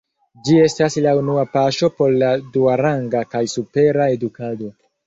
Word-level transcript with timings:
Ĝi 0.45 0.55
estas 0.67 0.95
la 1.07 1.13
unua 1.17 1.43
paŝo 1.57 1.91
por 1.99 2.17
la 2.25 2.33
duaranga 2.57 3.25
kaj 3.37 3.47
supera 3.57 4.15
edukado. 4.19 4.79